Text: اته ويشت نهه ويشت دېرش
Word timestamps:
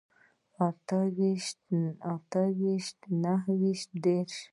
اته 0.67 0.99
ويشت 2.59 2.99
نهه 3.23 3.49
ويشت 3.61 3.89
دېرش 4.03 4.35